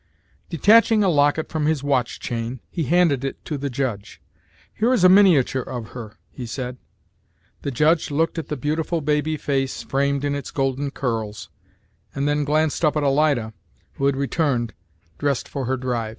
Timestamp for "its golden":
10.33-10.89